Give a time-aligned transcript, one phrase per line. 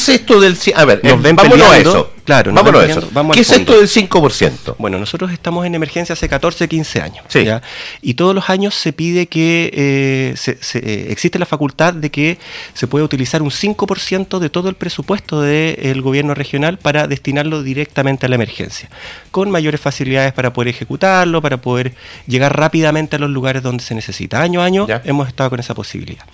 [0.00, 0.56] es esto del...
[0.74, 2.12] A ver, nos eh, ven vámonos a eso.
[2.24, 3.08] claro, nos vámonos a eso.
[3.12, 4.74] vamos ¿Qué es esto del 5%?
[4.78, 7.24] Bueno, nosotros estamos en emergencia hace 14, 15 años.
[7.28, 7.44] Sí.
[7.44, 7.62] ¿ya?
[8.02, 12.10] Y todos los años se pide que eh, se- se- eh, existe la facultad de
[12.10, 12.38] que
[12.74, 18.26] se pueda utilizar un 5% de todo el presupuesto del gobierno regional para destinarlo directamente
[18.26, 18.88] a la emergencia,
[19.30, 21.94] con mayores facilidades para poder ejecutarlo, para poder
[22.26, 24.40] llegar rápidamente a los lugares donde se necesita.
[24.42, 25.02] Año a año Ya.
[25.04, 26.24] hemos estado con esa posibilidad.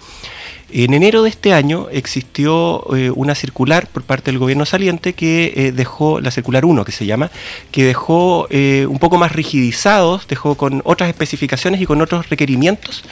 [0.68, 5.52] En enero de este año existió eh, una circular por parte del gobierno saliente que
[5.54, 7.30] eh, dejó, la circular 1 que se llama,
[7.70, 13.04] que dejó eh, un poco más rigidizados, dejó con otras especificaciones y con otros requerimientos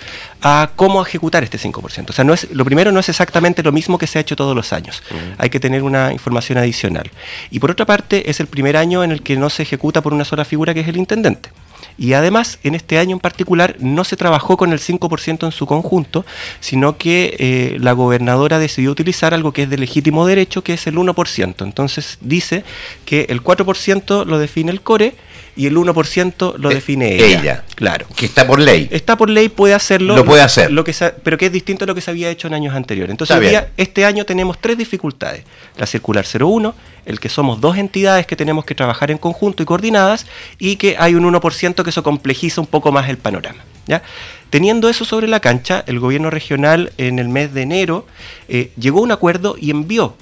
[0.42, 2.10] a cómo ejecutar este 5%.
[2.10, 4.34] O sea, no es, lo primero no es exactamente lo mismo que se ha hecho
[4.34, 5.02] todos los años.
[5.38, 7.10] Hay que tener una información adicional.
[7.50, 10.12] Y por otra parte, es el primer año en el que no se ejecuta por
[10.12, 11.50] una sola figura que es el intendente.
[11.96, 15.66] Y además, en este año en particular, no se trabajó con el 5% en su
[15.66, 16.24] conjunto,
[16.60, 20.86] sino que eh, la gobernadora decidió utilizar algo que es de legítimo derecho, que es
[20.86, 21.62] el 1%.
[21.64, 22.64] Entonces dice
[23.04, 25.14] que el 4% lo define el CORE
[25.56, 27.40] y el 1% lo define ella.
[27.40, 27.64] ella.
[27.74, 28.06] Claro.
[28.16, 28.88] Que está por ley.
[28.90, 30.16] Está por ley, puede hacerlo.
[30.16, 30.70] Lo puede hacer.
[30.70, 33.10] Lo que pero que es distinto a lo que se había hecho en años anteriores.
[33.10, 35.44] Entonces, hoy día, este año tenemos tres dificultades.
[35.76, 36.74] La circular 01,
[37.06, 40.26] el que somos dos entidades que tenemos que trabajar en conjunto y coordinadas,
[40.58, 43.64] y que hay un 1% que eso complejiza un poco más el panorama.
[43.86, 44.02] ¿ya?
[44.50, 48.06] Teniendo eso sobre la cancha, el gobierno regional en el mes de enero
[48.48, 50.16] eh, llegó a un acuerdo y envió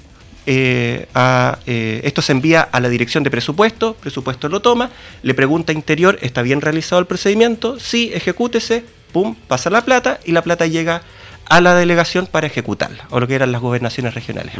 [0.45, 4.89] eh, a, eh, esto se envía a la dirección de presupuesto, presupuesto lo toma,
[5.21, 7.79] le pregunta a Interior, ¿está bien realizado el procedimiento?
[7.79, 11.01] Sí, ejecútese, pum, pasa la plata y la plata llega
[11.45, 14.55] a la delegación para ejecutarla, o lo que eran las gobernaciones regionales.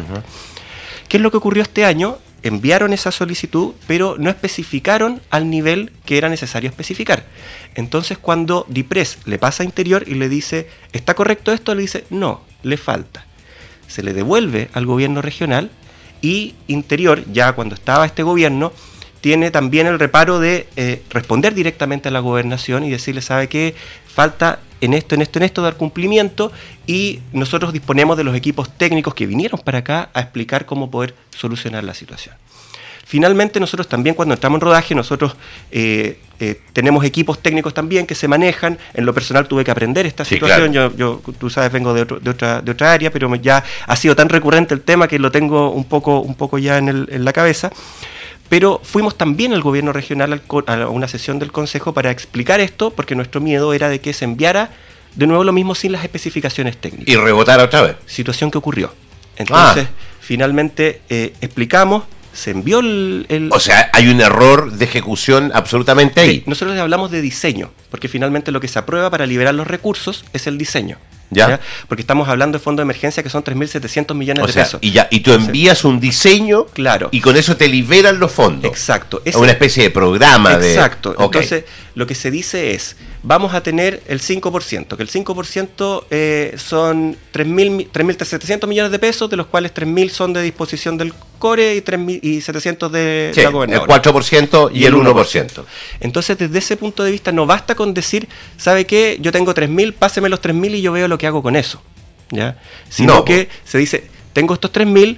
[1.07, 2.17] ¿Qué es lo que ocurrió este año?
[2.43, 7.25] Enviaron esa solicitud, pero no especificaron al nivel que era necesario especificar.
[7.75, 11.73] Entonces, cuando DIPRES le pasa a Interior y le dice, ¿está correcto esto?
[11.73, 13.25] Le dice, no, le falta.
[13.93, 15.69] Se le devuelve al gobierno regional
[16.19, 18.73] y Interior, ya cuando estaba este gobierno,
[19.21, 23.75] tiene también el reparo de eh, responder directamente a la gobernación y decirle, ¿sabe qué?
[24.07, 26.51] Falta en esto, en esto, en esto dar cumplimiento
[26.87, 31.13] y nosotros disponemos de los equipos técnicos que vinieron para acá a explicar cómo poder
[31.29, 32.33] solucionar la situación.
[33.05, 35.35] Finalmente, nosotros también cuando entramos en rodaje, nosotros
[35.71, 38.79] eh, eh, tenemos equipos técnicos también que se manejan.
[38.93, 40.71] En lo personal tuve que aprender esta Sí, situación.
[40.73, 43.95] Yo, yo, tú sabes, vengo de, otro- de otra, de otra área, pero ya ha
[43.95, 47.07] sido tan recurrente el tema que lo tengo un poco, un poco ya en, el-
[47.11, 47.71] en la cabeza.
[48.49, 53.15] Pero fuimos también al gobierno regional a una sesión del Consejo para explicar esto, porque
[53.15, 54.69] nuestro miedo era de que se enviara
[55.15, 57.95] de nuevo lo mismo sin las especificaciones técnicas Y rebotar otra vez.
[58.05, 58.93] situación que ocurrió.
[59.35, 59.87] Entonces,
[60.19, 63.25] finalmente eh, explicamos, se envió el...
[63.29, 66.35] el- O sea, hay un error de ejecución absolutamente ahí.
[66.37, 70.25] Sí, nosotros hablamos de diseño, porque finalmente lo que se aprueba para liberar los recursos
[70.33, 70.97] es el diseño.
[71.29, 71.59] Ya.
[71.87, 74.79] Porque estamos hablando de fondo de emergencia que son 3.700 millones O de sea, pesos.
[74.83, 77.09] y ya, y tú envías un diseño Claro.
[77.11, 78.69] y con eso te liberan los fondos.
[78.69, 79.19] Exacto.
[79.25, 80.73] Es una especie de programa de.
[80.75, 81.15] Exacto.
[81.17, 81.35] Ok.
[81.37, 81.63] Entonces,
[81.95, 87.15] lo que se dice es, vamos a tener el 5%, que el 5% eh, son
[87.33, 91.75] 3.000 mi- 3.700 millones de pesos, de los cuales 3.000 son de disposición del CORE
[91.75, 94.01] y 3.000 y 700 de Sí, la el gobernadora.
[94.01, 95.63] 4% y, el 1%.
[96.01, 99.17] Entonces, desde ese punto de vista, no basta con decir, ¿sabe qué?
[99.21, 101.81] Yo tengo 3.000, páseme los 3.000 y yo veo lo que hago con eso.
[102.29, 102.59] ¿Ya?
[102.89, 105.17] Sino No, que se dice, tengo estos 3.000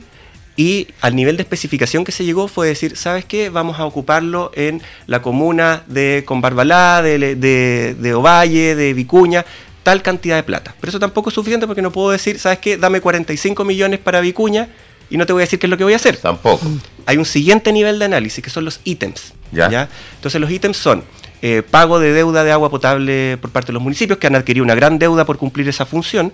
[0.57, 3.49] y al nivel de especificación que se llegó fue decir, ¿sabes qué?
[3.49, 9.45] Vamos a ocuparlo en la comuna de Conbarbalá, de, de, de Ovalle, de Vicuña,
[9.83, 10.73] tal cantidad de plata.
[10.79, 12.77] Pero eso tampoco es suficiente porque no puedo decir, ¿sabes qué?
[12.77, 14.69] Dame 45 millones para Vicuña
[15.09, 16.65] y no te voy a decir qué es lo que voy a hacer Tampoco.
[17.05, 19.33] hay un siguiente nivel de análisis que son los ítems.
[19.51, 19.89] Ya.
[20.15, 21.03] Entonces los ítems son
[21.41, 24.63] eh, pago de deuda de agua potable por parte de los municipios que han adquirido
[24.63, 26.33] una gran deuda por cumplir esa función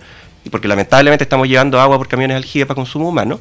[0.50, 3.40] porque lamentablemente estamos llevando agua por camiones aljibe para consumo humano.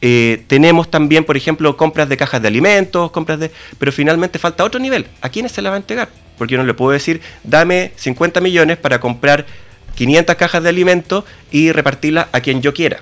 [0.00, 3.50] Eh, tenemos también, por ejemplo, compras de cajas de alimentos, compras de...
[3.78, 5.06] Pero finalmente falta otro nivel.
[5.22, 6.08] ¿A quiénes se la va a entregar?
[6.36, 9.46] Porque yo no le puedo decir, dame 50 millones para comprar
[9.94, 12.98] 500 cajas de alimentos y repartirlas a quien yo quiera.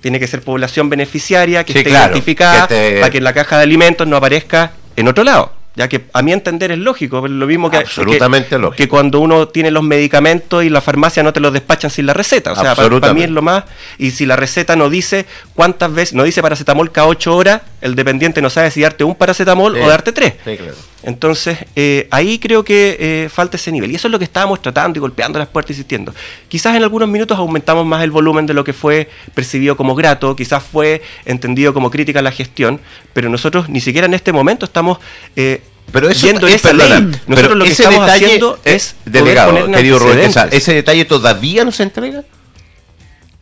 [0.00, 3.24] Tiene que ser población beneficiaria, que Sí, esté claro, identificada, que te- para que en
[3.24, 5.52] la caja de alimentos no aparezca en otro lado.
[5.78, 8.76] Ya que a mi entender es lógico, lo mismo que, Absolutamente que, lógico.
[8.76, 12.14] que cuando uno tiene los medicamentos y la farmacia no te los despachan sin la
[12.14, 12.50] receta.
[12.50, 13.62] O sea, para, para mí es lo más.
[13.96, 17.94] Y si la receta no dice cuántas veces, no dice paracetamol cada ocho horas, el
[17.94, 19.80] dependiente no sabe si darte un paracetamol Sí.
[19.80, 20.34] o darte tres.
[20.44, 20.74] Sí, claro.
[21.04, 23.90] Entonces, eh, ahí creo que eh, falta ese nivel.
[23.92, 26.12] Y eso es lo que estábamos tratando y golpeando las puertas, insistiendo.
[26.48, 30.34] Quizás en algunos minutos aumentamos más el volumen de lo que fue percibido como grato,
[30.34, 32.80] quizás fue entendido como crítica a la gestión,
[33.12, 34.98] pero nosotros ni siquiera en este momento estamos
[35.36, 37.04] eh, Pero eso yendo es, perdona, ley.
[37.26, 41.64] Nosotros pero lo que ese estamos detalle, haciendo es delegado, querido Rubén ese detalle todavía
[41.64, 42.24] no se entrega.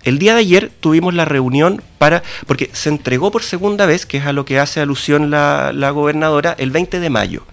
[0.07, 4.19] El día de ayer tuvimos la reunión para, porque se entregó por segunda vez, que
[4.19, 7.45] es a lo que hace alusión la, la gobernadora, el 20 de mayo.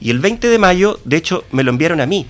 [0.00, 2.24] Y el 20 de mayo, de hecho, me lo enviaron a mí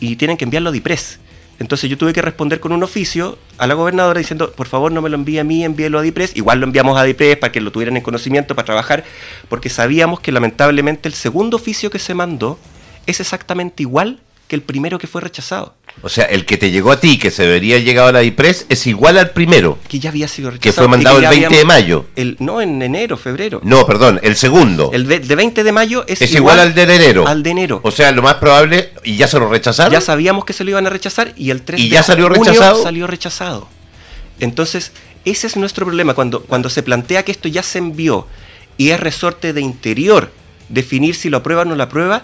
[0.00, 1.20] y tienen que enviarlo a DIPRES.
[1.60, 5.00] Entonces yo tuve que responder con un oficio a la gobernadora diciendo, por favor no
[5.02, 6.34] me lo envíe a mí, envíelo a DIPRES.
[6.34, 9.04] Igual lo enviamos a DIPRES para que lo tuvieran en conocimiento, para trabajar,
[9.48, 12.58] porque sabíamos que lamentablemente el segundo oficio que se mandó
[13.06, 14.18] es exactamente igual
[14.50, 15.76] que el primero que fue rechazado.
[16.02, 18.66] O sea, el que te llegó a ti, que se debería llegado a la IPRES,
[18.68, 19.78] es igual al primero.
[19.86, 20.62] Que ya había sido rechazado.
[20.62, 22.06] Que fue mandado el 20 de mayo.
[22.16, 23.60] El, no, en enero, febrero.
[23.62, 24.90] No, perdón, el segundo.
[24.92, 27.28] El de, de 20 de mayo es, es igual, al de enero.
[27.28, 27.80] Al de enero.
[27.84, 29.92] O sea, lo más probable, y ya se lo rechazaron.
[29.92, 32.26] Ya sabíamos que se lo iban a rechazar y el 3 ¿Y de ya salió
[32.26, 32.82] junio rechazado?
[32.82, 33.68] salió rechazado.
[34.40, 34.90] Entonces,
[35.24, 36.14] ese es nuestro problema.
[36.14, 38.26] Cuando, cuando se plantea que esto ya se envió
[38.76, 40.32] y es resorte de interior
[40.68, 42.22] definir si lo aprueba o no lo aprueba,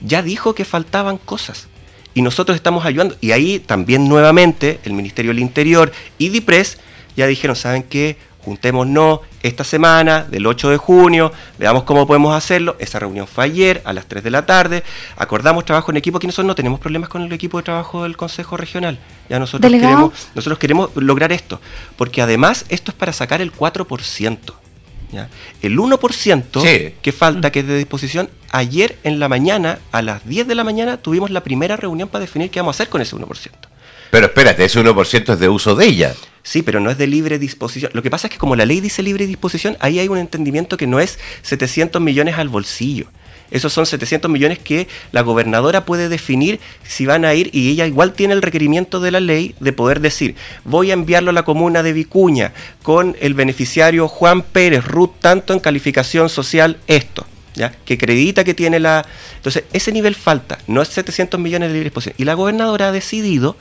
[0.00, 1.68] ya dijo que faltaban cosas.
[2.14, 3.16] Y nosotros estamos ayudando.
[3.20, 6.78] Y ahí también nuevamente el Ministerio del Interior y DIPRES
[7.16, 8.16] ya dijeron, ¿saben qué?
[8.46, 12.76] Juntémonos esta semana, del 8 de junio, veamos cómo podemos hacerlo.
[12.78, 14.84] Esa reunión fue ayer a las 3 de la tarde.
[15.16, 18.16] Acordamos trabajo en equipo, que nosotros no tenemos problemas con el equipo de trabajo del
[18.16, 18.98] Consejo Regional.
[19.28, 19.94] Ya nosotros ¿Delegado?
[19.94, 21.60] queremos, nosotros queremos lograr esto,
[21.96, 24.38] porque además esto es para sacar el 4%.
[25.12, 25.28] ¿Ya?
[25.62, 26.94] El 1% Sí.
[27.02, 30.64] que falta, que es de disposición, ayer en la mañana, a las 10 de la
[30.64, 33.68] mañana, tuvimos la primera reunión para definir qué vamos a hacer con ese 1%.
[34.10, 36.14] Pero espérate, ese 1% es de uso de ella.
[36.42, 37.90] Sí, pero no es de libre disposición.
[37.92, 40.76] Lo que pasa es que como la ley dice libre disposición, ahí hay un entendimiento
[40.76, 43.06] que no es 700 millones al bolsillo.
[43.50, 47.86] Esos son 700 millones que la gobernadora puede definir si van a ir y ella
[47.86, 50.34] igual tiene el requerimiento de la ley de poder decir,
[50.64, 52.52] voy a enviarlo a la comuna de Vicuña
[52.82, 57.26] con el beneficiario Juan Pérez, Ruth, tanto en calificación social, esto.
[57.54, 57.72] ¿Ya?
[57.86, 59.02] que acredita que tiene la...
[59.36, 62.14] Entonces, ese nivel falta, no es 700 millones de libre disposición.
[62.18, 63.56] Y la gobernadora ha decidido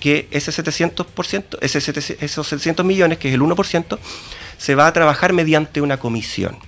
[0.00, 3.98] que ese 700%, ese 700 esos 700 millones, que es el 1%,
[4.56, 6.58] se va a trabajar mediante una comisión.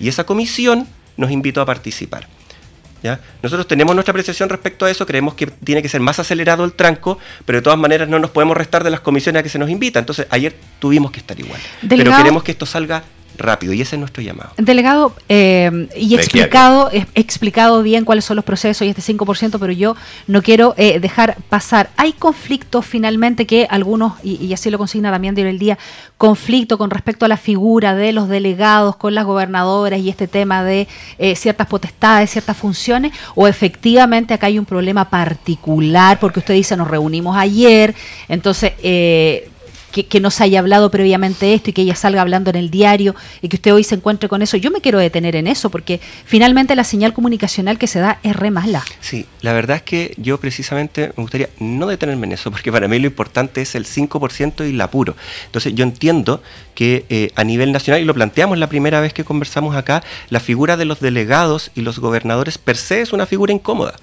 [0.00, 2.26] Y esa comisión nos invitó a participar.
[3.02, 3.20] ¿ya?
[3.42, 6.72] Nosotros tenemos nuestra apreciación respecto a eso, creemos que tiene que ser más acelerado el
[6.72, 9.58] tranco, pero de todas maneras no nos podemos restar de las comisiones a que se
[9.58, 9.98] nos invita.
[9.98, 11.60] Entonces, ayer tuvimos que estar igual.
[11.88, 13.04] Pero queremos que esto salga
[13.38, 14.50] rápido y ese es nuestro llamado.
[14.56, 19.96] Delegado, eh, y explicado, explicado bien cuáles son los procesos y este 5%, pero yo
[20.26, 21.90] no quiero eh, dejar pasar.
[21.96, 25.78] Hay conflictos finalmente que algunos, y, y así lo consigna también Diario El Día,
[26.18, 30.64] conflicto con respecto a la figura de los delegados con las gobernadoras y este tema
[30.64, 36.54] de eh, ciertas potestades, ciertas funciones, o efectivamente acá hay un problema particular, porque usted
[36.54, 37.94] dice nos reunimos ayer,
[38.28, 38.72] entonces...
[38.82, 39.50] Eh,
[39.96, 42.70] que, que no se haya hablado previamente esto y que ella salga hablando en el
[42.70, 44.58] diario y que usted hoy se encuentre con eso.
[44.58, 48.36] Yo me quiero detener en eso porque finalmente la señal comunicacional que se da es
[48.36, 48.84] re mala.
[49.00, 52.88] Sí, la verdad es que yo precisamente me gustaría no detenerme en eso, porque para
[52.88, 55.16] mí lo importante es el 5% y el apuro.
[55.46, 56.42] Entonces yo entiendo
[56.74, 60.40] que eh, a nivel nacional, y lo planteamos la primera vez que conversamos acá, la
[60.40, 63.94] figura de los delegados y los gobernadores per se es una figura incómoda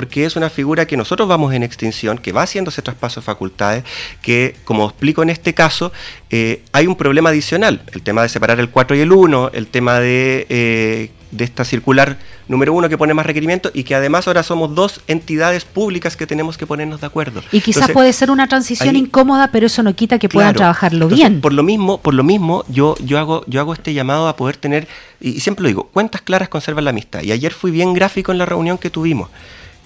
[0.00, 3.26] porque es una figura que nosotros vamos en extinción, que va haciendo ese traspaso de
[3.26, 3.84] facultades,
[4.22, 5.92] que, como explico en este caso,
[6.30, 9.66] eh, hay un problema adicional, el tema de separar el 4 y el 1, el
[9.66, 12.16] tema de, eh, de esta circular
[12.48, 16.26] número 1 que pone más requerimientos y que además ahora somos dos entidades públicas que
[16.26, 17.42] tenemos que ponernos de acuerdo.
[17.52, 20.48] Y quizás Entonces, puede ser una transición ahí- incómoda, pero eso no quita que puedan
[20.54, 20.58] Claro.
[20.60, 21.40] trabajarlo Entonces, bien.
[21.42, 24.56] Por lo mismo, por lo mismo yo, yo, hago, yo hago este llamado a poder
[24.56, 24.88] tener,
[25.20, 27.20] y, y siempre lo digo, cuentas claras conservan la amistad.
[27.22, 29.28] Y ayer fui bien gráfico en la reunión que tuvimos.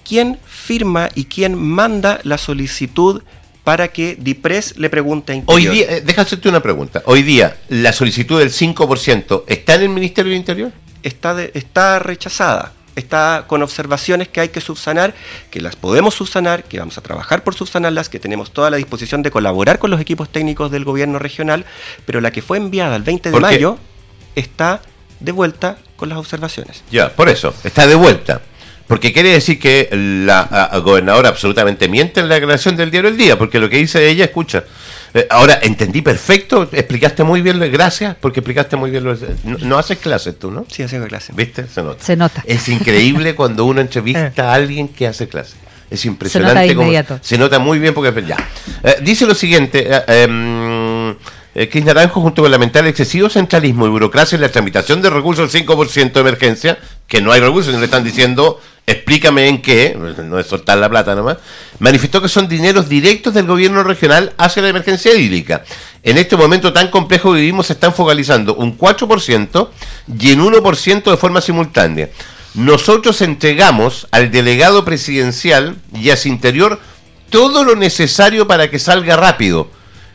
[0.07, 3.21] ¿Quién firma y quién manda la solicitud
[3.63, 5.73] para que DIPRES le pregunte a Hoy Interior?
[5.73, 7.01] día, eh, deja hacerte una pregunta.
[7.05, 10.71] Hoy día, ¿la solicitud del 5% está en el Ministerio del Interior?
[11.01, 12.73] está, de- está rechazada.
[12.95, 15.13] Está con observaciones que hay que subsanar,
[15.51, 19.21] que las podemos subsanar, que vamos a trabajar por subsanarlas, que tenemos toda la disposición
[19.21, 21.65] de colaborar con los equipos técnicos del gobierno regional,
[22.05, 23.77] pero la que fue enviada el 20 de mayo
[24.35, 24.81] está
[25.19, 26.83] de vuelta con las observaciones.
[26.89, 28.41] Ya, por eso, está de vuelta.
[28.87, 33.17] Porque quiere decir que la a- gobernadora absolutamente miente en la declaración del diario El
[33.17, 34.63] Día, porque lo que dice ella, escucha.
[35.15, 39.03] eh, ahora, entendí perfecto, explicaste muy bien, gracias, porque explicaste muy bien.
[39.03, 40.65] Lo, no, no haces clases tú, ¿no?
[40.69, 41.33] Sí, haciendo clase.
[41.35, 41.65] ¿Viste?
[41.67, 42.03] Se nota.
[42.03, 42.43] Se nota.
[42.45, 45.55] Es increíble cuando uno entrevista a alguien que hace clases.
[45.89, 46.67] Es impresionante.
[46.67, 47.19] Se nota inmediato.
[47.21, 48.37] se nota muy bien porque ya.
[48.83, 49.87] Eh, dice lo siguiente.
[49.89, 51.09] eh, em,
[51.57, 55.09] eh, Cris Naranjo, junto con lamentar el excesivo centralismo y burocracia en la tramitación de
[55.09, 56.77] recursos del 5% de emergencia,
[57.07, 60.89] que no hay recursos, sino le están diciendo, explícame en qué, no es soltar la
[60.89, 61.37] plata nomás,
[61.79, 65.63] manifestó que son dineros directos del gobierno regional hacia la emergencia hídrica.
[66.03, 69.69] En este momento tan complejo que vivimos se están focalizando un 4%
[70.19, 72.09] y en 1% de forma simultánea.
[72.53, 76.79] Nosotros entregamos al delegado presidencial y a su interior
[77.29, 79.69] todo lo necesario para que salga rápido.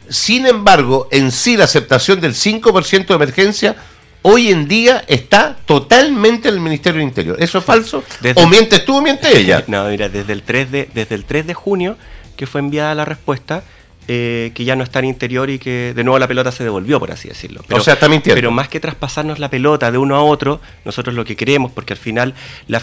[0.09, 3.77] Sin embargo, en sí la aceptación del 5% de emergencia
[4.23, 7.37] hoy en día está totalmente en el Ministerio del Interior.
[7.41, 8.05] ¿Eso es falso?
[8.21, 9.65] Desde- ¿O mientes tú o miente ella?
[9.67, 11.97] No, mira, desde el 3 de, desde el 3 de junio
[12.37, 13.63] que fue enviada la respuesta,
[14.09, 16.99] eh, que ya no está en interior y que de nuevo la pelota se devolvió,
[16.99, 17.63] por así decirlo.
[17.71, 18.35] O sea, está mintiendo.
[18.35, 21.93] Pero más que traspasarnos la pelota de uno a otro, nosotros lo que queremos, porque
[21.93, 22.35] al final,
[22.67, 22.83] la-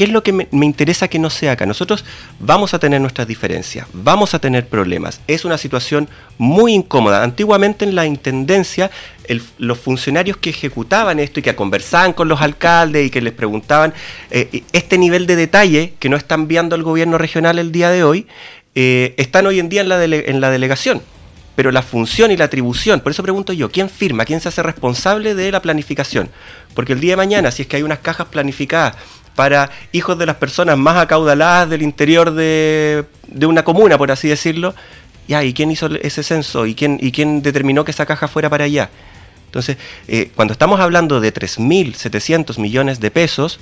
[0.00, 1.66] ¿qué es lo que me, interesa que no sea acá?
[1.66, 2.06] Nosotros
[2.38, 5.20] vamos a tener nuestras diferencias, vamos a tener problemas.
[5.26, 7.22] Es una situación muy incómoda.
[7.22, 8.90] Antiguamente en la Intendencia,
[9.58, 13.92] los funcionarios que ejecutaban esto y que conversaban con los alcaldes y que les preguntaban
[14.30, 18.02] eh, este nivel de detalle que no están viendo el gobierno regional el día de
[18.02, 18.26] hoy,
[18.74, 21.02] eh, están hoy en día en la, en la delegación.
[21.56, 24.24] Pero la función y la atribución, por eso pregunto yo, ¿quién firma?
[24.24, 26.30] ¿Quién se hace responsable de la planificación?
[26.72, 28.96] Porque el día de mañana, si es que hay unas cajas planificadas
[29.34, 34.28] para hijos de las personas más acaudaladas del interior de, de una comuna, por así
[34.28, 34.74] decirlo,
[35.28, 36.66] ya, ¿y quién hizo ese censo?
[36.66, 38.90] ¿Y quién, ¿Y quién determinó que esa caja fuera para allá?
[39.46, 39.76] Entonces,
[40.08, 43.60] eh, cuando estamos hablando de 3.700 millones de pesos,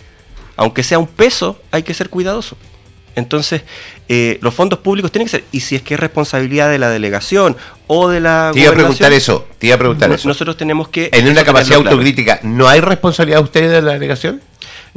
[0.56, 2.56] aunque sea un peso, hay que ser cuidadoso.
[3.16, 3.62] Entonces,
[4.08, 6.88] eh, los fondos públicos tienen que ser, y si es que es responsabilidad de la
[6.88, 7.56] delegación
[7.86, 8.50] o de la...
[8.52, 10.28] Te iba a preguntar eso, te iba a preguntar no- eso.
[10.28, 11.10] Nosotros tenemos que...
[11.12, 11.90] En una capacidad claro.
[11.90, 14.40] autocrítica, ¿no hay responsabilidad de ustedes de la delegación?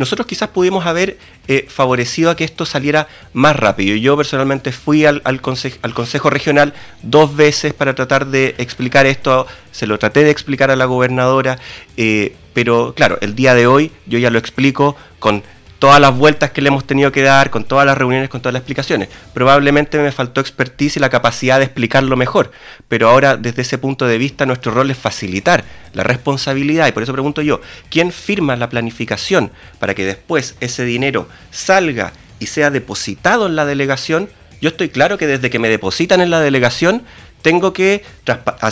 [0.01, 3.95] Nosotros quizás pudimos haber eh, favorecido a que esto saliera más rápido.
[3.95, 5.39] Yo personalmente fui al, al,
[5.83, 9.45] al Consejo Regional dos veces para tratar de explicar esto.
[9.71, 11.59] Se lo traté de explicar a la gobernadora,
[11.97, 15.43] eh, pero claro, el día de hoy yo ya lo explico con
[15.81, 18.53] todas las vueltas que le hemos tenido que dar, con todas las reuniones, con todas
[18.53, 19.09] las explicaciones.
[19.33, 22.51] Probablemente me faltó expertise y la capacidad de explicarlo mejor,
[22.87, 27.01] pero ahora desde ese punto de vista nuestro rol es facilitar la responsabilidad y por
[27.01, 32.69] eso pregunto yo, ¿quién firma la planificación para que después ese dinero salga y sea
[32.69, 34.29] depositado en la delegación?
[34.61, 37.01] Yo estoy claro que desde que me depositan en la delegación
[37.41, 38.03] tengo que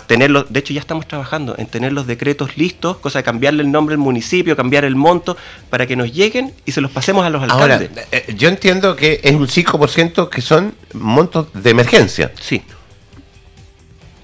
[0.07, 3.71] tenerlos, de hecho ya estamos trabajando en tener los decretos listos, cosa de cambiarle el
[3.71, 5.35] nombre al municipio, cambiar el monto,
[5.69, 8.07] para que nos lleguen y se los pasemos a los Ahora, alcaldes.
[8.11, 12.31] eh, yo entiendo que es un 5% que son montos de emergencia.
[12.39, 12.61] sí,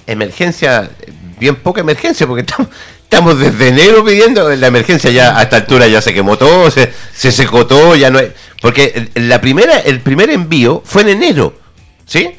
[0.08, 0.92] Emergencia,
[1.40, 2.68] bien poca emergencia, porque estamos,
[3.02, 6.94] estamos desde enero pidiendo la emergencia ya a esta altura ya se quemó todo, se,
[7.12, 11.58] se secó todo, ya no hay, porque la primera, el primer envío fue en enero,
[12.06, 12.36] ¿sí?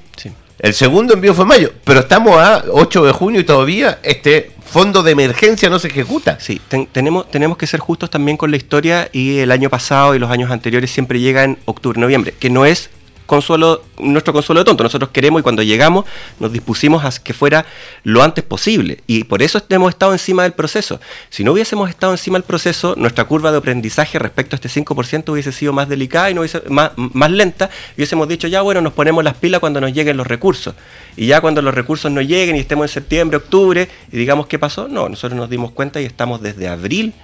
[0.58, 5.02] El segundo envío fue mayo, pero estamos a 8 de junio y todavía este fondo
[5.02, 6.38] de emergencia no se ejecuta.
[6.40, 10.14] Sí, ten- tenemos, tenemos que ser justos también con la historia y el año pasado
[10.14, 12.90] y los años anteriores siempre llega en octubre, noviembre, que no es
[13.26, 14.82] consuelo, nuestro consuelo de tonto.
[14.82, 16.06] Nosotros queremos y cuando llegamos
[16.40, 17.66] nos dispusimos a que fuera
[18.04, 21.00] lo antes posible y por eso hemos estado encima del proceso.
[21.30, 25.28] Si no hubiésemos estado encima del proceso, nuestra curva de aprendizaje respecto a este 5%
[25.30, 28.80] hubiese sido más delicada y no hubiese, más, más lenta y hubiésemos dicho ya bueno,
[28.80, 30.74] nos ponemos las pilas cuando nos lleguen los recursos.
[31.16, 34.58] Y ya cuando los recursos no lleguen y estemos en septiembre, octubre y digamos qué
[34.58, 37.14] pasó, no, nosotros nos dimos cuenta y estamos desde abril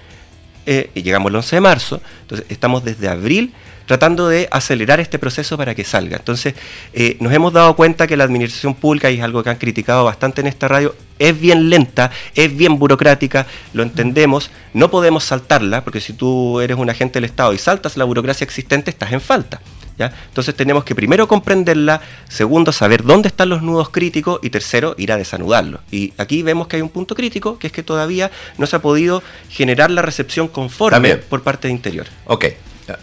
[0.66, 3.52] eh, y llegamos el 11 de marzo, entonces estamos desde abril
[3.86, 6.16] tratando de acelerar este proceso para que salga.
[6.16, 6.54] Entonces,
[6.92, 10.04] eh, nos hemos dado cuenta que la administración pública, y es algo que han criticado
[10.04, 15.84] bastante en esta radio, es bien lenta, es bien burocrática, lo entendemos, no podemos saltarla,
[15.84, 19.20] porque si tú eres un agente del Estado y saltas la burocracia existente, estás en
[19.20, 19.60] falta.
[19.98, 20.12] ¿ya?
[20.28, 25.12] Entonces tenemos que primero comprenderla, segundo saber dónde están los nudos críticos y tercero ir
[25.12, 25.80] a desanudarlos.
[25.90, 28.78] Y aquí vemos que hay un punto crítico, que es que todavía no se ha
[28.80, 31.22] podido generar la recepción conforme También.
[31.28, 32.06] por parte de Interior.
[32.26, 32.46] Ok,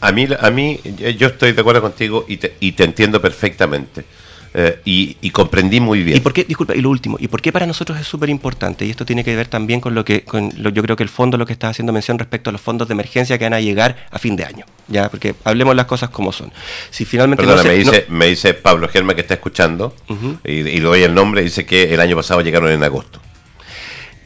[0.01, 3.21] a mí, a mí eh, yo estoy de acuerdo contigo y te, y te entiendo
[3.21, 4.03] perfectamente.
[4.51, 6.17] Eh, y, y comprendí muy bien.
[6.17, 8.83] ¿Y por qué, disculpa, y lo último, y por qué para nosotros es súper importante?
[8.83, 11.09] Y esto tiene que ver también con lo que, con lo, yo creo que el
[11.09, 13.61] fondo, lo que está haciendo mención respecto a los fondos de emergencia que van a
[13.61, 16.51] llegar a fin de año, ya, porque hablemos las cosas como son.
[16.89, 19.93] Si finalmente Perdona, no se- me, no- dice, me dice Pablo Germa que está escuchando
[20.43, 23.21] y, y le doy el nombre, dice que el año pasado llegaron en agosto.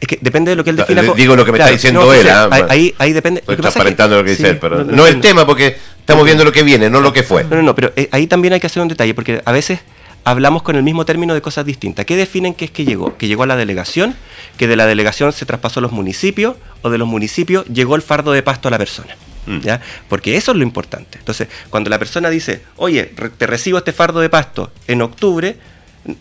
[0.04, 1.02] Es que depende de lo que él No, defina.
[1.14, 3.40] digo lo que me está diciendo él, José, ah, ahí, ahí, depende.
[3.40, 6.44] Estoy transparentando lo que dice él, pero no, no, el no, tema porque estamos viendo
[6.44, 7.44] lo que viene, no lo que fue.
[7.44, 9.80] No, no, no, pero eh, ahí también hay que hacer un detalle, porque a veces
[10.24, 12.04] hablamos con el mismo término de cosas distintas.
[12.06, 13.16] ¿Qué definen que es que llegó?
[13.16, 14.14] Que llegó a la delegación,
[14.56, 18.02] que de la delegación se traspasó a los municipios, o de los municipios llegó el
[18.02, 19.16] fardo de pasto a la persona.
[19.46, 19.60] Mm.
[19.60, 19.80] ¿Ya?
[20.08, 21.18] Porque eso es lo importante.
[21.18, 25.56] Entonces, cuando la persona dice, oye, te recibo este fardo de pasto en octubre,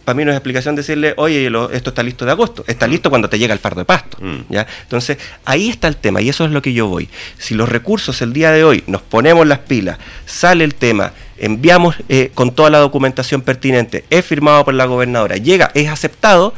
[0.05, 2.63] para mí no es explicación decirle, oye, lo- esto está listo de agosto.
[2.67, 4.17] Está listo cuando te llega el fardo de pasto.
[4.21, 4.41] Mm.
[4.49, 4.65] ¿ya?
[4.83, 7.09] Entonces, ahí está el tema y eso es lo que yo voy.
[7.37, 11.95] Si los recursos el día de hoy nos ponemos las pilas, sale el tema, enviamos
[12.09, 16.53] eh, con toda la documentación pertinente, es firmado por la gobernadora, llega, es aceptado,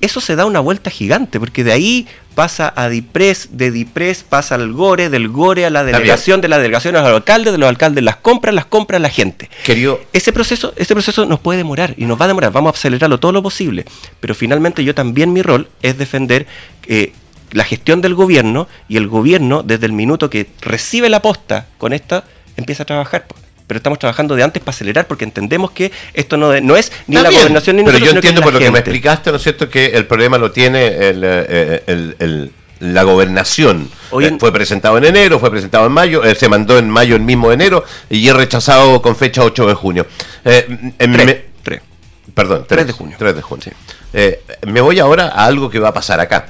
[0.00, 2.06] eso se da una vuelta gigante, porque de ahí
[2.40, 6.56] pasa a DIPRES, de DIPRES pasa al GORE, del GORE a la delegación, de la
[6.56, 9.50] delegación a los alcaldes, de los alcaldes las compras, las compras la gente.
[9.62, 10.00] Querido.
[10.14, 13.20] Ese proceso, ese proceso nos puede demorar y nos va a demorar, vamos a acelerarlo
[13.20, 13.84] todo lo posible,
[14.20, 16.46] pero finalmente yo también mi rol es defender
[16.86, 17.12] eh,
[17.52, 21.92] la gestión del gobierno y el gobierno desde el minuto que recibe la posta con
[21.92, 22.24] esta
[22.56, 23.26] empieza a trabajar.
[23.70, 27.14] Pero estamos trabajando de antes para acelerar porque entendemos que esto no, no es ni
[27.14, 29.86] la gobernación ni Pero yo entiendo por lo que me explicaste, ¿no es cierto?, que
[29.86, 32.50] el problema lo tiene el, eh,
[32.80, 33.88] la gobernación.
[34.20, 37.22] Eh, fue presentado en enero, fue presentado en mayo, eh, se mandó en mayo el
[37.22, 40.04] mismo enero y es rechazado con fecha 8 de junio.
[42.34, 43.16] Perdón, 3, de junio.
[43.20, 43.72] 3 de junio.
[44.66, 46.48] me voy ahora a algo que va a pasar acá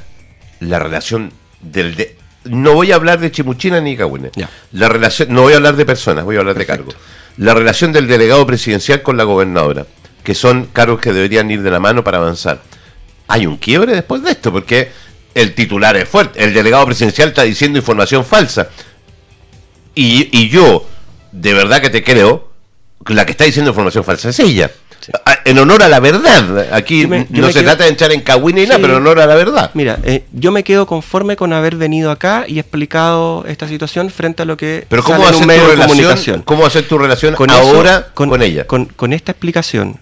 [0.61, 1.97] la relación del...
[1.97, 4.31] De, no voy a hablar de Chimuchina ni Cagüine.
[4.73, 6.97] La relación, no voy a hablar de personas, voy a hablar de cargos.
[7.37, 9.87] La relación del delegado presidencial con la gobernadora,
[10.25, 12.63] que son cargos que deberían ir de la mano para avanzar.
[13.29, 14.91] Hay un quiebre después de esto, porque
[15.35, 18.69] el titular es fuerte, el delegado presidencial está diciendo información falsa.
[19.95, 20.87] Y, y yo,
[21.33, 22.51] de verdad que te creo,
[23.07, 24.71] la que está diciendo información falsa es ella.
[25.25, 26.73] Ah, en honor a la verdad.
[26.73, 29.71] Aquí no se trata de echar en cagüina nada, pero en honor a la verdad.
[29.75, 34.43] Mira, eh, yo me quedo conforme con haber venido acá y explicado esta situación frente
[34.43, 38.67] a lo que pero ¿cómo ser tu relación, ¿Cómo ser tu relación ahora con, ella?
[38.67, 39.99] con esta explicación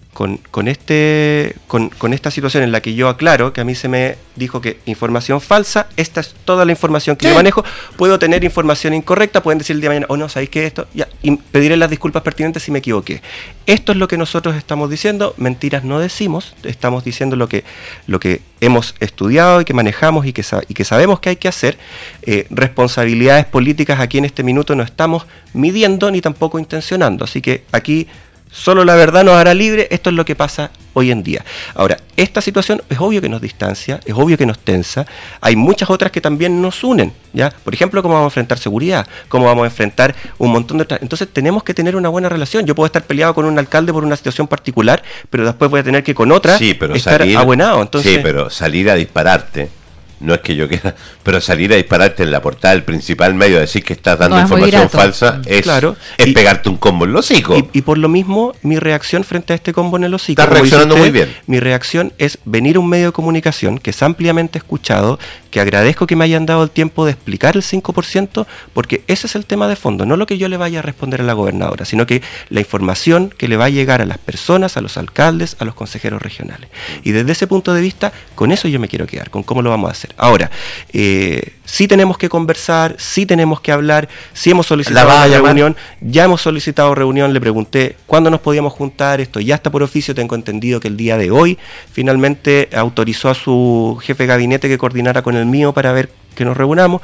[0.51, 4.17] con, este, con, esta situación en la que yo aclaro que a mí se me
[4.35, 7.65] dijo que información falsa, esta es toda la información que yo manejo,
[7.97, 10.67] puedo tener información incorrecta, pueden decir el día de mañana, o oh, no, ¿sabéis que
[10.67, 10.89] esto?
[10.93, 13.23] Ya, y pediré las disculpas pertinentes si me equivoqué.
[13.67, 17.65] Esto es lo que nosotros estamos diciendo, mentiras no decimos, estamos diciendo lo que,
[18.07, 21.79] lo que hemos estudiado y que manejamos y que, sabemos que hay que hacer.
[22.23, 27.65] Eh, responsabilidades políticas aquí en este minuto no estamos midiendo ni tampoco intencionando, así que
[27.73, 28.07] aquí
[28.51, 31.45] Solo la verdad nos hará libre, esto es lo que pasa hoy en día.
[31.75, 35.07] Ahora, esta situación es obvio que nos distancia, es obvio que nos tensa,
[35.41, 37.51] hay muchas otras que también nos unen, ¿ya?
[37.51, 41.03] Por ejemplo, cómo vamos a enfrentar seguridad, cómo vamos a enfrentar un montón de otras...
[41.03, 42.67] Entonces tenemos que tener una buena relación.
[42.67, 45.85] Yo puedo estar peleado con un alcalde por una situación particular, pero después voy a
[45.85, 47.81] tener que con otra sí, pero estar salir, abuenado.
[47.83, 48.15] Entonces...
[48.15, 49.78] Sí, pero salir a dispararte
[50.21, 53.59] no es que yo quiera, pero salir a dispararte en la portada del principal medio,
[53.59, 55.97] decir que estás dando información falsa, es, claro.
[56.17, 57.57] es pegarte un combo en el hocico.
[57.73, 60.43] Y, por lo mismo, mi reacción frente a este combo en el hocico.
[60.43, 61.35] Estás reaccionando muy bien.
[61.47, 65.19] Mi reacción es venir a un medio de comunicación que es ampliamente escuchado,
[65.51, 69.35] que agradezco que me hayan dado el tiempo de explicar el 5%, porque ese es
[69.35, 71.85] el tema de fondo, no lo que yo le vaya a responder a la gobernadora,
[71.85, 75.57] sino que la información que le va a llegar a las personas, a los alcaldes,
[75.59, 76.69] a los consejeros regionales.
[77.05, 79.71] Y desde ese punto de vista, con eso yo me quiero quedar, con cómo lo
[79.71, 80.08] vamos a hacer.
[80.17, 80.51] Ahora,
[80.93, 86.41] eh, sí tenemos que conversar, sí tenemos que hablar, sí hemos solicitado reunión, ya hemos
[86.41, 90.81] solicitado reunión, le pregunté cuándo nos podíamos juntar, esto ya está por oficio, tengo entendido
[90.81, 91.59] que el día de hoy.
[91.93, 96.45] Finalmente autorizó a su jefe de gabinete que coordinara con el mío para ver que
[96.45, 97.03] nos reunamos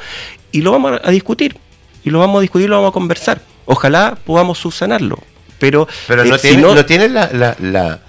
[0.53, 1.57] y lo vamos a discutir,
[2.05, 3.40] y lo vamos a discutir, lo vamos a conversar.
[3.67, 5.19] Ojalá podamos subsanarlo,
[5.59, 8.04] pero, pero no, eh, tiene, no, tiene la la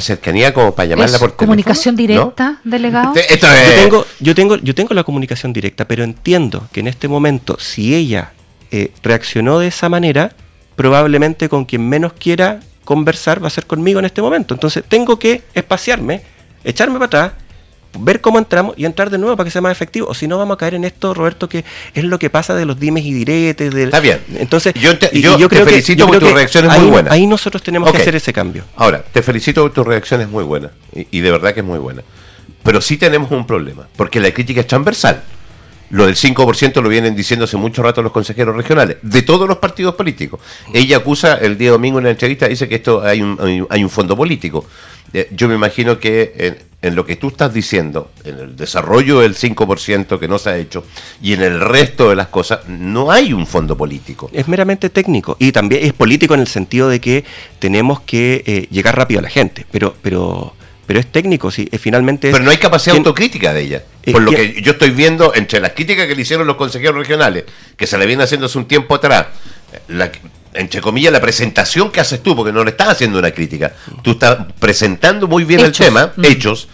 [0.00, 3.14] cercanía como para llamarla por comunicación directa, delegado.
[3.14, 7.58] yo, tengo, yo, tengo, yo tengo la comunicación directa, pero entiendo que en este momento,
[7.60, 8.32] si ella
[8.70, 10.32] eh, reaccionó de esa manera,
[10.76, 14.54] probablemente con quien menos quiera conversar va a ser conmigo en este momento.
[14.54, 16.22] Entonces tengo que espaciarme,
[16.64, 17.43] echarme para atrás
[17.98, 20.08] ver cómo entramos y entrar de nuevo para que sea más efectivo.
[20.08, 22.64] O si no, vamos a caer en esto, Roberto, que es lo que pasa de
[22.64, 23.72] los dimes y diretes.
[23.72, 23.86] Del...
[23.86, 24.20] Está bien.
[24.36, 27.12] Entonces, yo te, yo, te felicito porque tu reacción es muy buena.
[27.12, 28.64] Ahí nosotros tenemos que hacer ese cambio.
[28.76, 30.70] Ahora, te felicito porque tu reacción es muy buena.
[31.10, 32.02] Y, de verdad que es muy buena.
[32.62, 35.22] Pero sí tenemos un problema, porque la crítica es transversal.
[35.90, 39.58] Lo del 5% lo vienen diciendo hace mucho rato los consejeros regionales, de todos los
[39.58, 40.40] partidos políticos.
[40.72, 43.90] Ella acusa el día domingo en la entrevista, dice que esto hay un, hay un
[43.90, 44.66] fondo político.
[45.14, 49.36] Eh, yo me imagino que en, lo que tú estás diciendo, en el desarrollo del
[49.36, 50.84] 5% que no se ha hecho
[51.22, 54.28] y en el resto de las cosas, no hay un fondo político.
[54.34, 57.24] Es meramente técnico y también es político en el sentido de que
[57.60, 59.94] tenemos que eh, llegar rápido a la gente, pero...
[60.02, 60.52] pero
[60.86, 62.30] pero es técnico, sí, es finalmente...
[62.30, 63.82] Pero no hay capacidad autocrítica de ella.
[64.12, 67.44] Por lo que yo estoy viendo entre las críticas que le hicieron los consejeros regionales,
[67.74, 69.28] que se le viene haciendo hace un tiempo atrás,
[69.88, 70.12] la,
[70.54, 74.12] entre comillas, la presentación que haces tú, porque no le estás haciendo una crítica, tú
[74.12, 76.24] estás presentando muy bien el tema, mm.
[76.24, 76.68] hechos.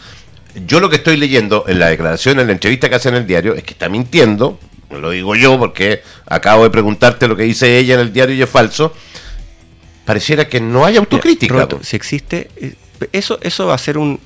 [0.67, 3.27] Yo lo que estoy leyendo en la declaración, en la entrevista que hace en el
[3.27, 4.59] diario, es que está mintiendo,
[4.91, 8.43] lo digo yo porque acabo de preguntarte lo que dice ella en el diario y
[8.43, 8.93] es falso.
[10.05, 11.69] Pareciera que no hay autocrítica.
[11.83, 12.75] si existe, eh,
[13.13, 14.19] eso, eso va a ser un,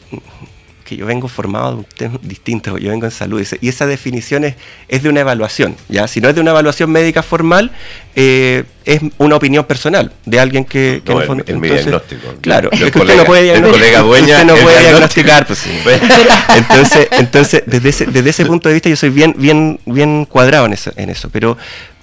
[0.85, 4.45] que yo vengo formado de un tema distinto, yo vengo en salud, y esa definición
[4.45, 4.55] es,
[4.87, 6.07] es, de una evaluación, ¿ya?
[6.07, 7.71] Si no es de una evaluación médica formal,
[8.15, 11.01] eh, es una opinión personal de alguien que...
[11.05, 12.35] que No, en el- el mi diagnóstico.
[12.43, 14.05] Claro, El es que colega- usted no puede diagnosticar.
[14.05, 15.71] usted no puede diagnosticar, pues sí.
[16.57, 20.67] Entonces, entonces desde, ese, desde ese punto de vista yo soy bien, bien, bien cuadrado
[20.67, 21.31] en eso, en eso.
[21.31, 21.57] Pero,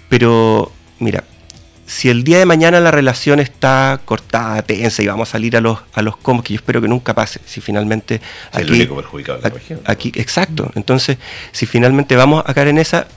[0.10, 1.24] pero, mira,
[1.92, 5.62] si el día de mañana la relación está cortada, tensa y vamos a salir a
[5.62, 8.22] los, a los comos, que yo espero que nunca pase, si finalmente
[8.54, 9.82] Es el único perjudicado de la región.
[9.84, 10.72] aquí, exacto.
[10.76, 11.18] Entonces,
[11.52, 13.08] si finalmente vamos a caer en esa,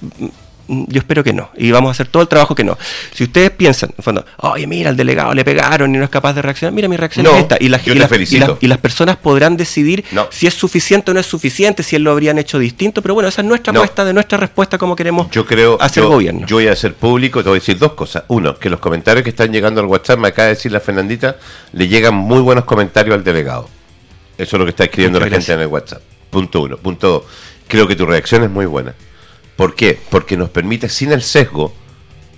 [0.68, 1.50] yo espero que no.
[1.56, 2.76] Y vamos a hacer todo el trabajo que no.
[3.12, 6.32] Si ustedes piensan, en fondo, oye, mira, al delegado le pegaron y no es capaz
[6.34, 7.56] de reaccionar, mira, mi reacción No, es esta.
[7.60, 8.46] Y las, yo y las- y felicito.
[8.46, 10.26] las- y las personas podrán decidir No.
[10.30, 13.02] si es suficiente o no es suficiente, si él lo habrían hecho distinto.
[13.02, 13.80] Pero bueno, esa es nuestra No.
[13.80, 16.46] apuesta de nuestra respuesta como queremos Yo creo hacer yo, gobierno.
[16.46, 18.24] Yo voy a hacer público, te voy a decir dos cosas.
[18.28, 21.36] Uno, que los comentarios que están llegando al WhatsApp, me acaba de decir la Fernandita,
[21.72, 23.68] le llegan muy buenos comentarios al delegado.
[24.38, 26.02] Eso es lo que está escribiendo Muchas la gente en el WhatsApp.
[26.30, 26.76] Punto uno.
[26.76, 27.22] Punto dos.
[27.68, 28.94] Creo que tu reacción es muy buena.
[29.56, 29.98] ¿Por qué?
[30.10, 31.72] Porque nos permite, sin el sesgo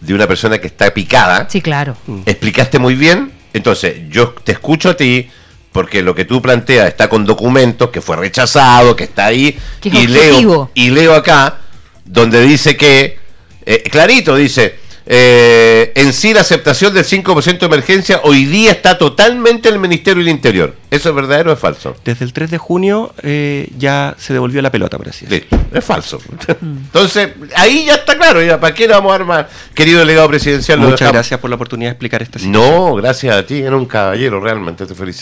[0.01, 1.97] de una persona que está picada, Sí, claro.
[2.27, 5.29] explicaste muy bien, entonces yo te escucho a ti
[5.73, 9.89] porque lo que tú planteas está con documentos, que fue rechazado, que está ahí, Que
[9.91, 10.71] es y objetivo.
[10.75, 11.59] leo, y leo acá,
[12.05, 13.19] donde dice que,
[13.65, 14.77] eh, clarito dice,
[15.09, 19.81] eh, en sí la aceptación del 5% de emergencia hoy día está totalmente en el
[19.81, 20.75] Ministerio del Interior.
[20.91, 21.97] ¿Eso es verdadero o es falso?
[22.05, 25.59] Desde el 3 de junio eh, ya se devolvió la pelota, por así decirlo.
[25.61, 26.19] Sí, es falso.
[26.61, 29.49] Entonces, ahí ya está claro, ya, ¿para qué lo vamos a armar?
[29.75, 32.71] Querido delegado presidencial, Muchas gracias por la oportunidad de explicar esta situación.
[32.71, 35.15] No, gracias a ti, era un caballero, realmente te felicito.